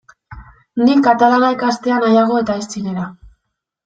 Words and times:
Nik 0.85 1.03
katalana 1.07 1.51
ikastea 1.55 1.99
nahiago 2.05 2.39
eta 2.45 2.57
ez 2.63 2.65
txinera. 2.73 3.05